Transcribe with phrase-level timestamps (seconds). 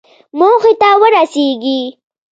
[0.37, 1.81] موخې ته ورسېږئ